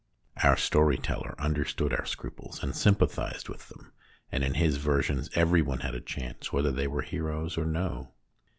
Our 0.41 0.57
story 0.57 0.97
teller 0.97 1.35
understood 1.37 1.93
our 1.93 2.07
scruples 2.07 2.63
and 2.63 2.75
sympathised 2.75 3.49
with 3.49 3.69
them, 3.69 3.93
and 4.31 4.43
in 4.43 4.55
his 4.55 4.77
versions 4.77 5.29
every 5.35 5.61
one 5.61 5.81
had 5.81 5.93
a 5.93 6.01
chance, 6.01 6.51
whether 6.51 6.71
they 6.71 6.87
were 6.87 7.03
heroes 7.03 7.55
or 7.55 7.67
no. 7.67 8.11